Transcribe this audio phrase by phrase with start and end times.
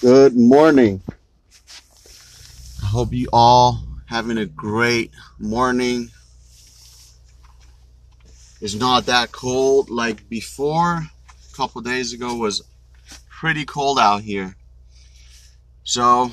[0.00, 1.02] Good morning.
[2.82, 6.08] I hope you all having a great morning.
[8.62, 11.02] It's not that cold like before.
[11.02, 12.62] A couple days ago was
[13.28, 14.56] pretty cold out here.
[15.84, 16.30] So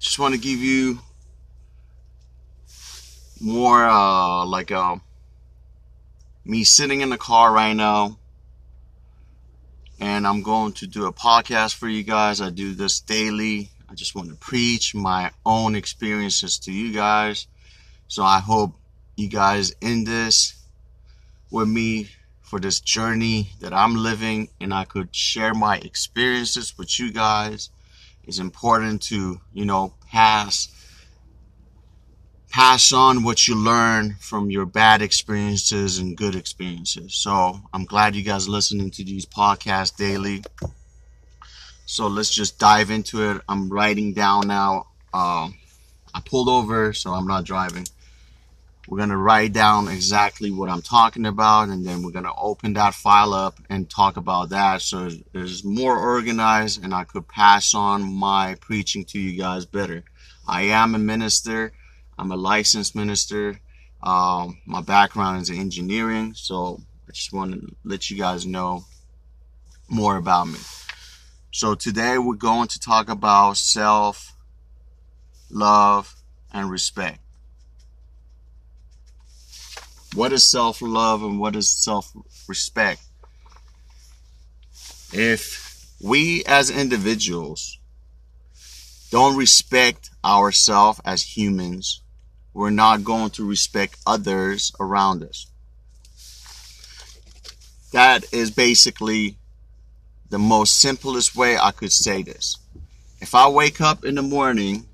[0.00, 0.98] just want to give you
[3.40, 4.96] more uh like uh
[6.44, 8.18] me sitting in the car right now
[10.14, 12.40] and I'm going to do a podcast for you guys.
[12.40, 13.70] I do this daily.
[13.88, 17.48] I just want to preach my own experiences to you guys.
[18.06, 18.74] So I hope
[19.16, 20.54] you guys in this
[21.50, 22.10] with me
[22.42, 27.70] for this journey that I'm living and I could share my experiences with you guys.
[28.22, 30.68] It's important to, you know, pass
[32.54, 37.12] pass on what you learn from your bad experiences and good experiences.
[37.16, 40.44] So I'm glad you guys listening to these podcasts daily.
[41.84, 43.42] So let's just dive into it.
[43.48, 44.86] I'm writing down now.
[45.12, 45.48] Uh,
[46.14, 47.88] I pulled over, so I'm not driving.
[48.86, 52.94] We're gonna write down exactly what I'm talking about, and then we're gonna open that
[52.94, 54.80] file up and talk about that.
[54.80, 60.04] So it's more organized, and I could pass on my preaching to you guys better.
[60.46, 61.72] I am a minister.
[62.18, 63.60] I'm a licensed minister.
[64.02, 68.84] Um, my background is in engineering, so I just want to let you guys know
[69.88, 70.58] more about me.
[71.50, 74.34] So today we're going to talk about self,
[75.50, 76.14] love,
[76.52, 77.20] and respect.
[80.14, 82.12] What is self love and what is self
[82.46, 83.02] respect?
[85.12, 87.78] If we as individuals
[89.10, 92.02] don't respect ourselves as humans,
[92.54, 95.48] we're not going to respect others around us.
[97.92, 99.36] That is basically
[100.30, 102.56] the most simplest way I could say this.
[103.20, 104.86] If I wake up in the morning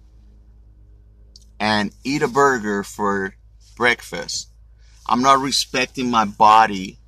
[1.59, 3.35] and eat a burger for
[3.77, 4.49] breakfast,
[5.07, 6.99] I'm not respecting my body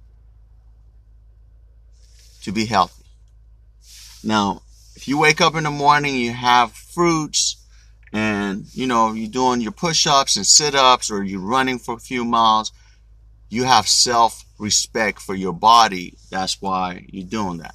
[2.43, 3.05] to be healthy.
[4.25, 4.63] Now,
[4.95, 7.52] if you wake up in the morning, you have fruits,
[8.13, 12.25] and you know you're doing your push-ups and sit-ups or you're running for a few
[12.25, 12.73] miles
[13.53, 16.15] you have self-respect for your body.
[16.31, 17.75] That's why you're doing that.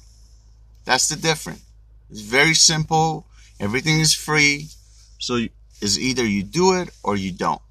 [0.84, 1.62] That's the difference.
[2.10, 3.26] It's very simple.
[3.60, 4.70] Everything is free.
[5.20, 5.46] So
[5.80, 7.62] it's either you do it or you don't.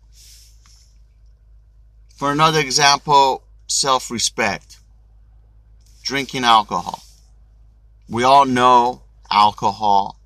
[2.15, 4.77] For another example self-respect.
[6.01, 7.03] Drinking alcohol.
[8.07, 10.17] We all know alcohol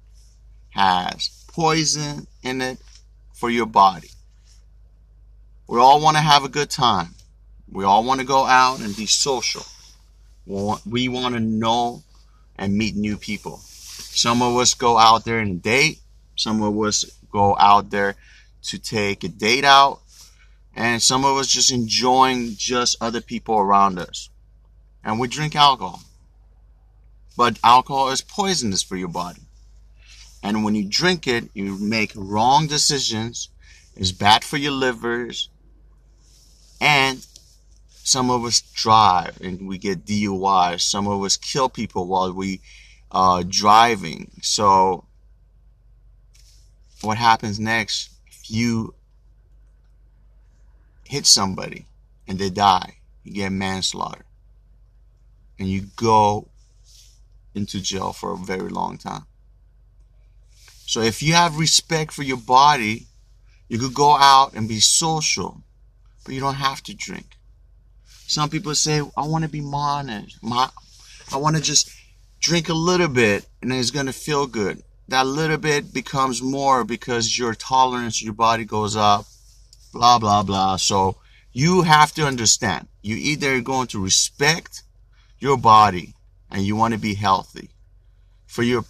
[0.70, 2.80] has poison in it
[3.34, 4.10] for your body.
[5.68, 7.16] We all want to have a good time.
[7.72, 9.64] We all want to go out and be social.
[10.46, 12.04] We want to know
[12.58, 13.58] and meet new people.
[13.58, 16.00] Some of us go out there and date.
[16.36, 18.16] Some of us go out there
[18.64, 20.02] to take a date out.
[20.76, 24.30] And some of us just enjoying just other people around us.
[25.04, 26.02] And we drink alcohol.
[27.38, 29.42] But alcohol is poisonous for your body.
[30.44, 33.50] And when you drink it, you make wrong decisions.
[33.96, 35.50] It's bad for your livers.
[36.80, 37.26] And
[38.04, 40.82] some of us drive and we get DUI.
[40.82, 42.62] Some of us kill people while we
[43.12, 44.32] uh, driving.
[44.42, 45.06] So
[47.02, 48.96] what happens next if you
[51.06, 51.86] hit somebody
[52.28, 52.98] and they die?
[53.24, 54.26] You get manslaughter.
[55.60, 56.48] And you go
[57.54, 59.26] into jail for a very long time.
[60.92, 63.08] So if you have respect for your body,
[63.70, 65.64] you could go out and be social,
[66.26, 67.38] but you don't have to drink.
[68.28, 70.44] Some people say, I want to be modest.
[70.44, 70.68] My,
[71.32, 71.90] I want to just
[72.42, 74.84] drink a little bit and it's going to feel good.
[75.08, 79.28] That little bit becomes more because your tolerance, your body goes up,
[79.94, 80.76] blah, blah, blah.
[80.76, 81.16] So
[81.54, 84.84] you have to understand you either going to respect
[85.40, 86.16] your body
[86.52, 87.70] and you want to be healthy
[88.46, 88.84] for your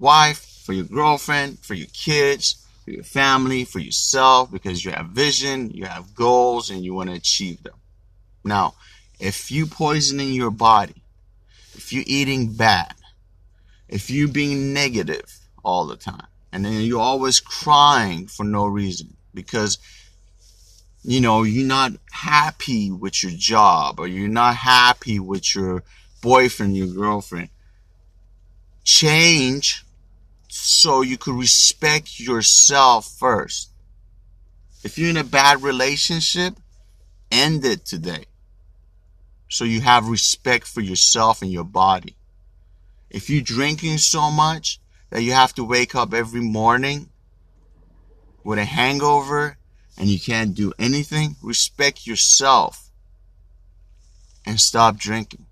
[0.00, 5.06] wife, for your girlfriend, for your kids, for your family, for yourself, because you have
[5.06, 7.72] vision, you have goals, and you want to achieve them.
[8.44, 8.74] Now,
[9.18, 11.02] if you poisoning your body,
[11.74, 12.92] if you eating bad,
[13.88, 19.16] if you being negative all the time, and then you're always crying for no reason
[19.32, 19.78] because
[21.02, 25.82] you know you're not happy with your job or you're not happy with your
[26.20, 27.48] boyfriend, your girlfriend,
[28.84, 29.82] change
[30.48, 33.70] so you could respect yourself first.
[34.82, 36.54] If you're in a bad relationship,
[37.30, 38.24] end it today.
[39.48, 42.16] So you have respect for yourself and your body.
[43.10, 44.80] If you're drinking so much
[45.10, 47.08] that you have to wake up every morning
[48.44, 49.56] with a hangover
[49.96, 52.90] and you can't do anything, respect yourself
[54.46, 55.46] and stop drinking.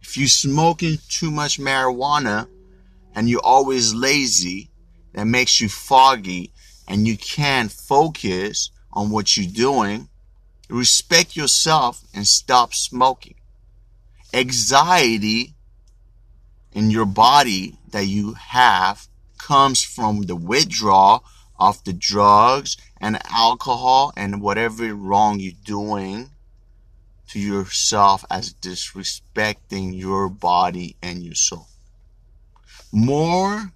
[0.00, 2.48] If you're smoking too much marijuana
[3.18, 4.70] and you're always lazy,
[5.12, 6.52] that makes you foggy
[6.86, 10.08] and you can't focus on what you're doing,
[10.70, 13.34] respect yourself and stop smoking.
[14.32, 15.56] Anxiety
[16.72, 21.24] in your body that you have comes from the withdrawal
[21.58, 26.30] of the drugs and alcohol and whatever wrong you're doing
[27.30, 31.67] to yourself as disrespecting your body and your soul.
[32.92, 33.72] More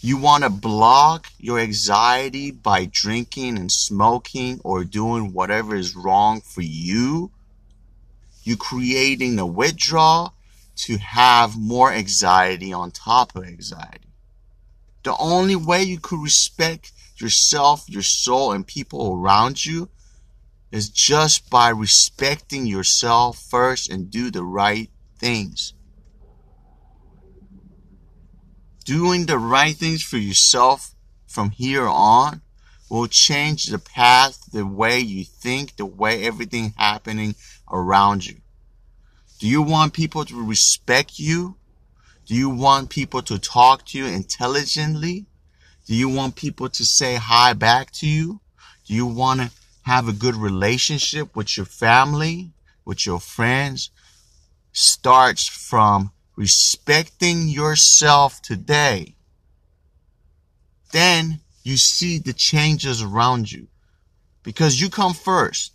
[0.00, 6.40] you want to block your anxiety by drinking and smoking or doing whatever is wrong
[6.40, 7.30] for you.
[8.42, 10.34] You're creating a withdrawal
[10.76, 14.08] to have more anxiety on top of anxiety.
[15.02, 19.88] The only way you could respect yourself, your soul, and people around you
[20.70, 25.74] is just by respecting yourself first and do the right things.
[28.88, 30.94] Doing the right things for yourself
[31.26, 32.40] from here on
[32.88, 37.34] will change the path, the way you think, the way everything happening
[37.70, 38.36] around you.
[39.40, 41.56] Do you want people to respect you?
[42.24, 45.26] Do you want people to talk to you intelligently?
[45.84, 48.40] Do you want people to say hi back to you?
[48.86, 49.50] Do you want to
[49.82, 52.52] have a good relationship with your family,
[52.86, 53.90] with your friends?
[54.72, 59.16] Starts from respecting yourself today.
[60.92, 63.66] Then you see the changes around you
[64.44, 65.72] because you come first.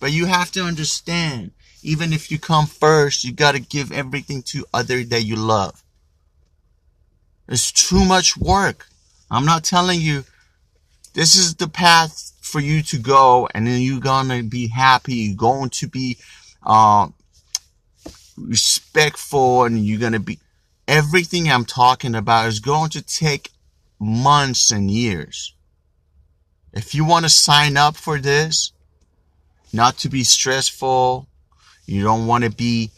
[0.00, 1.50] But you have to understand
[1.82, 5.84] even if you come first, you got to give everything to other that you love.
[7.46, 8.86] It's too much work.
[9.30, 10.24] I'm not telling you
[11.12, 15.14] this is the path for you to go and then you're going to be happy.
[15.16, 16.16] You're going to be,
[16.62, 17.08] uh,
[18.46, 20.38] respectful and you're going to be,
[20.86, 23.50] everything I'm talking about is going to take
[23.98, 25.54] months and years.
[26.72, 28.72] If you want to sign up for this,
[29.72, 31.26] not to be stressful,
[31.86, 32.90] you don't want to be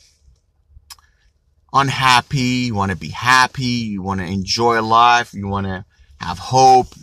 [1.73, 2.67] unhappy.
[2.67, 3.64] You want to be happy.
[3.64, 5.35] You want to enjoy life.
[5.35, 5.85] You want to
[6.19, 6.94] have hope.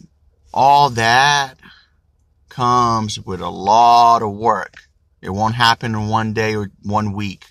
[0.54, 1.56] All that
[2.50, 4.84] comes with a lot of work.
[5.22, 7.46] It won't happen in one day or one week.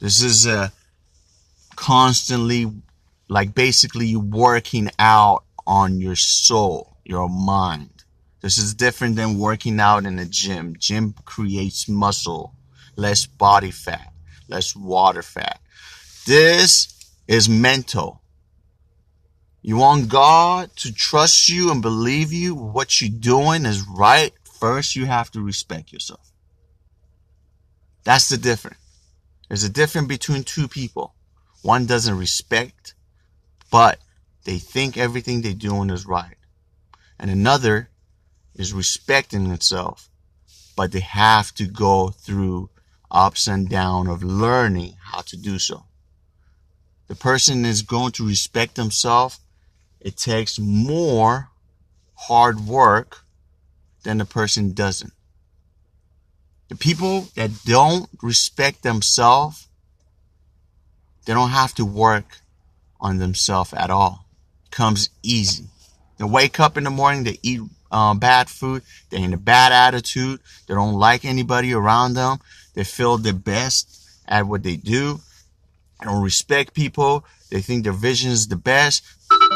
[0.00, 0.72] This is a
[1.76, 2.70] constantly,
[3.28, 8.04] like basically you working out on your soul, your mind.
[8.40, 10.76] This is different than working out in a gym.
[10.78, 12.54] Gym creates muscle
[12.96, 14.12] less body fat,
[14.48, 15.60] less water fat.
[16.26, 16.88] This
[17.26, 18.20] is mental.
[19.62, 24.32] You want God to trust you and believe you what you're doing is right.
[24.60, 26.30] First, you have to respect yourself.
[28.04, 28.78] That's the difference.
[29.48, 31.14] There's a difference between two people.
[31.62, 32.94] One doesn't respect,
[33.70, 33.98] but
[34.44, 36.36] they think everything they're doing is right.
[37.18, 37.88] And another
[38.54, 40.10] is respecting itself,
[40.76, 42.68] but they have to go through
[43.10, 45.84] ups and downs of learning how to do so.
[47.06, 49.40] The person is going to respect themselves.
[50.00, 51.50] It takes more
[52.14, 53.24] hard work
[54.02, 55.13] than the person doesn't.
[56.74, 59.68] The people that don't respect themselves,
[61.24, 62.38] they don't have to work
[63.00, 64.26] on themselves at all.
[64.64, 65.66] It comes easy.
[66.18, 67.60] They wake up in the morning, they eat
[67.92, 72.38] uh, bad food, they're in a bad attitude, they don't like anybody around them,
[72.74, 75.20] they feel the best at what they do.
[76.00, 77.24] I don't respect people.
[77.52, 79.04] They think their vision is the best.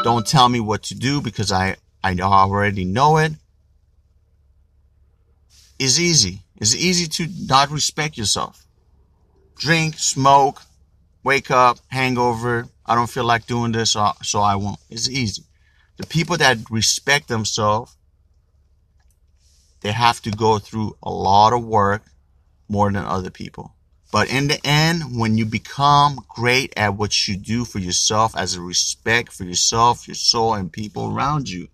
[0.05, 3.33] Don't tell me what to do because I, I already know it.
[5.79, 6.43] It's easy.
[6.59, 8.65] It's easy to not respect yourself.
[9.55, 10.61] Drink, smoke,
[11.23, 12.67] wake up, hangover.
[12.85, 14.79] I don't feel like doing this, so, I won't.
[14.89, 15.43] It's easy.
[15.97, 17.95] The people that respect themselves,
[19.81, 22.03] they have to go through a lot of work
[22.67, 23.73] more than other people.
[24.11, 28.55] But in the end, when you become great at what you do for yourself as
[28.55, 31.67] a respect for yourself, your soul, and people around you,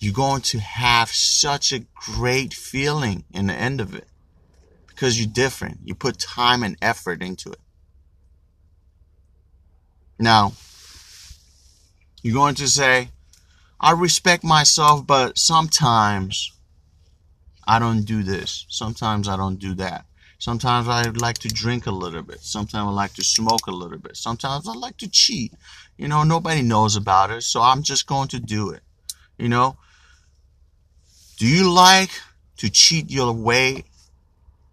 [0.00, 4.08] you're going to have such a great feeling in the end of it
[4.88, 5.78] because you're different.
[5.84, 7.60] You put time and effort into it.
[10.18, 10.52] Now,
[12.22, 13.10] you're going to say,
[13.78, 16.52] I respect myself, but sometimes
[17.66, 18.66] I don't do this.
[18.68, 20.06] Sometimes I don't do that.
[20.38, 22.40] Sometimes I like to drink a little bit.
[22.40, 24.16] Sometimes I like to smoke a little bit.
[24.16, 25.52] Sometimes I like to cheat.
[25.98, 28.82] You know, nobody knows about it, so I'm just going to do it.
[29.38, 29.76] You know,
[31.40, 32.10] do you like
[32.58, 33.84] to cheat your way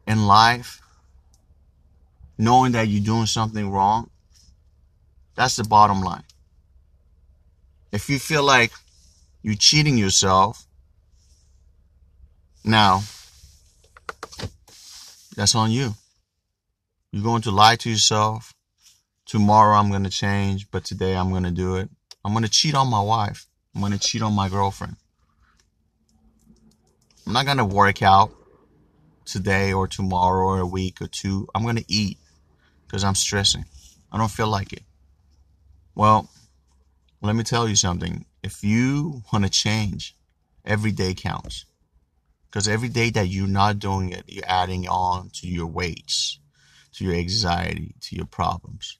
[0.05, 0.81] in life
[2.37, 4.09] knowing that you're doing something wrong?
[5.35, 6.25] That's the bottom line.
[7.93, 8.73] If you feel like
[9.43, 10.67] you're cheating yourself,
[12.65, 13.03] now
[15.37, 15.93] that's on you.
[17.13, 18.53] You're going to lie to yourself.
[19.25, 21.89] Tomorrow I'm going to change, but today I'm going to do it.
[22.25, 23.47] I'm going to cheat on my wife.
[23.73, 24.97] I'm going to cheat on my girlfriend.
[27.27, 28.31] I'm not going to work out
[29.25, 31.45] today or tomorrow or a week or two.
[31.53, 32.19] I'm going to eat
[32.85, 33.65] because I'm stressing.
[34.09, 34.83] I don't feel like it.
[35.93, 36.29] Well,
[37.21, 38.23] let me tell you something.
[38.43, 40.15] If you want to change,
[40.63, 41.65] every day counts.
[42.45, 46.39] Because every day that you're not doing it, you're adding on to your weights,
[46.93, 48.99] to your anxiety, to your problems.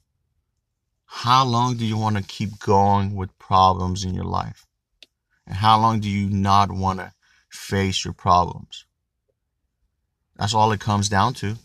[1.05, 4.65] How long do you want to keep going with problems in your life?
[5.46, 7.13] And how long do you not want to
[7.50, 8.86] face your problems?
[10.38, 11.56] That's all it comes down to.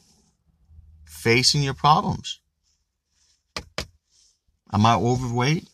[1.04, 2.40] Facing your problems.
[4.72, 5.68] Am I overweight?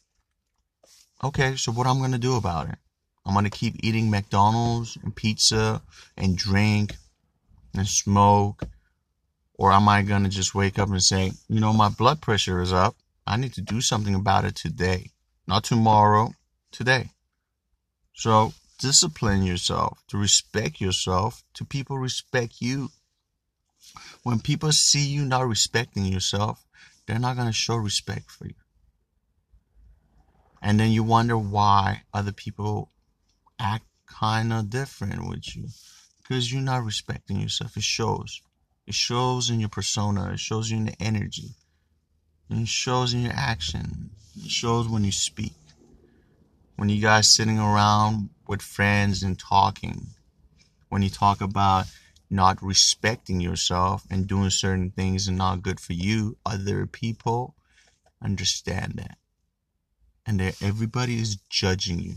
[1.23, 2.79] Okay, so what I'm going to do about it?
[3.25, 5.83] I'm going to keep eating McDonald's and pizza
[6.17, 6.95] and drink
[7.75, 8.63] and smoke?
[9.55, 12.61] Or am I going to just wake up and say, you know, my blood pressure
[12.61, 12.97] is up.
[13.27, 15.11] I need to do something about it today,
[15.47, 16.33] not tomorrow,
[16.71, 17.11] today.
[18.15, 22.91] So discipline yourself, to respect yourself, to people respect you.
[24.23, 26.65] When people see you not respecting yourself,
[27.07, 28.55] they're not going to show respect for you.
[30.61, 32.91] And then you wonder why other people
[33.59, 35.69] act kind of different with you
[36.19, 37.77] because you're not respecting yourself.
[37.77, 38.43] It shows.
[38.87, 40.33] It shows in your persona.
[40.33, 41.55] It shows you in the energy.
[42.51, 44.11] It shows in your action.
[44.43, 45.53] It shows when you speak.
[46.79, 50.11] When you guys sitting around with friends and talking.
[50.89, 51.87] When you talk about
[52.31, 57.57] not respecting yourself and doing certain things and not good for you, other people
[58.23, 59.19] understand that
[60.25, 62.15] and that everybody is judging you.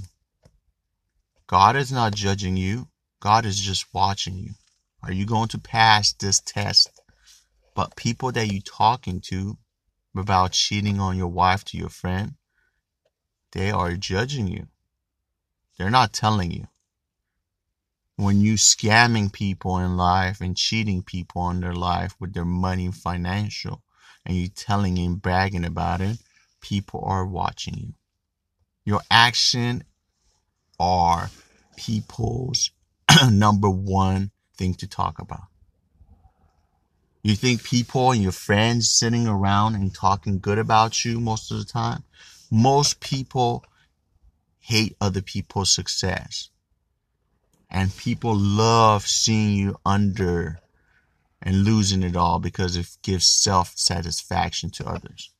[1.48, 2.88] God is not judging you.
[3.20, 4.52] God is just watching you.
[5.02, 7.02] Are you going to pass this test?
[7.74, 9.58] But people that you talking to
[10.16, 12.36] about cheating on your wife to your friend,
[13.52, 14.68] they are judging you.
[15.78, 16.68] They're not telling you.
[18.16, 22.92] When you scamming people in life and cheating people on their life with their money
[22.92, 23.82] financial,
[24.26, 26.18] and you telling and bragging about it,
[26.62, 27.94] people are watching you.
[28.86, 29.84] Your action
[30.80, 31.30] are
[31.76, 32.72] people's
[33.30, 35.48] number one thing to talk about.
[37.24, 41.60] You think people and your friends sitting around and talking good about you most of
[41.60, 42.04] the time?
[42.52, 43.66] Most people
[44.60, 46.50] hate other people's success.
[47.70, 50.60] And people love seeing you under
[51.42, 55.32] and losing it all because it gives self satisfaction to others.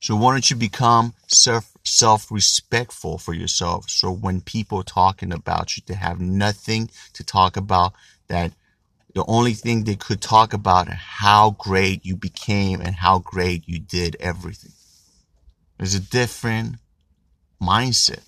[0.00, 3.90] So why don't you become self self respectful for yourself?
[3.90, 7.92] So when people are talking about you, they have nothing to talk about
[8.28, 8.52] that
[9.14, 13.78] the only thing they could talk about how great you became and how great you
[13.78, 14.72] did everything.
[15.82, 16.76] There's a different
[17.60, 18.22] mindset.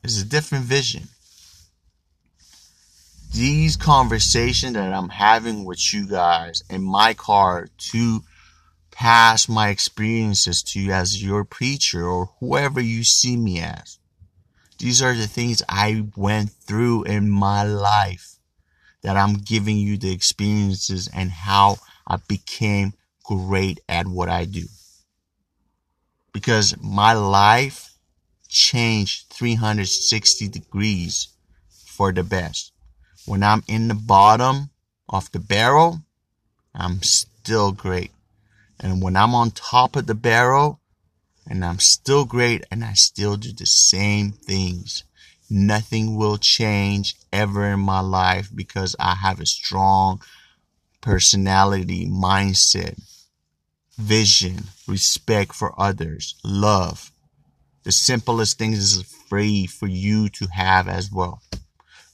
[0.00, 1.08] There's a different vision.
[3.30, 8.20] These conversations that I'm having with you guys in my car to
[8.90, 13.98] pass my experiences to you as your preacher or whoever you see me as.
[14.78, 18.38] These are the things I went through in my life
[19.02, 24.68] that I'm giving you the experiences and how I became great at what I do.
[26.32, 27.94] Because my life
[28.48, 31.28] changed 360 degrees
[31.68, 32.72] for the best.
[33.26, 34.70] When I'm in the bottom
[35.08, 36.02] of the barrel,
[36.74, 38.12] I'm still great.
[38.80, 40.80] And when I'm on top of the barrel
[41.46, 45.04] and I'm still great and I still do the same things,
[45.50, 50.20] nothing will change ever in my life because I have a strong
[51.00, 53.00] personality, mindset,
[53.98, 57.12] vision, respect for others, love.
[57.82, 61.42] The simplest things is free for you to have as well.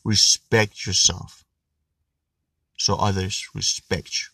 [0.04, 1.44] Respect yourself
[2.76, 4.28] so others respect you.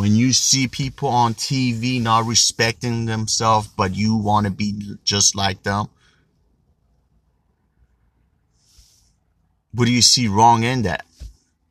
[0.00, 5.34] When you see people on TV not respecting themselves, but you want to be just
[5.34, 5.88] like them,
[9.72, 11.04] what do you see wrong in that?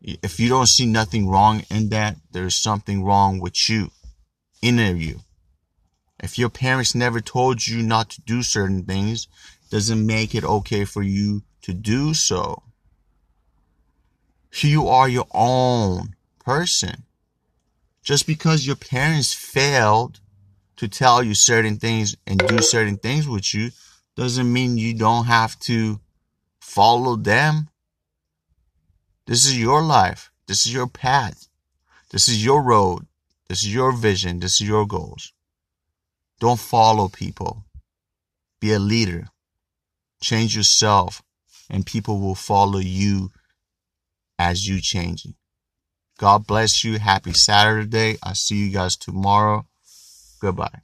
[0.02, 3.92] If you don't see nothing wrong in that, there's something wrong with you,
[4.62, 5.22] inner you.
[6.20, 9.28] If your parents never told you not to do certain things,
[9.70, 12.64] doesn't make it okay for you to do so.
[14.54, 17.04] You are your own person.
[18.02, 20.20] Just because your parents failed
[20.78, 23.72] to tell you certain things and do certain things with you
[24.16, 26.00] doesn't mean you don't have to
[26.60, 27.70] follow them.
[29.28, 30.32] This is your life.
[30.48, 31.50] This is your path.
[32.12, 33.08] This is your road.
[33.50, 34.40] This is your vision.
[34.40, 35.34] This is your goals.
[36.40, 37.66] Don't follow people.
[38.62, 39.28] Be a leader.
[40.22, 41.22] Change yourself
[41.70, 43.32] and people will follow you
[44.40, 45.28] as you change.
[46.18, 46.98] God bless you.
[46.98, 48.18] Happy Saturday.
[48.24, 49.66] I'll see you guys tomorrow.
[50.40, 50.80] Goodbye.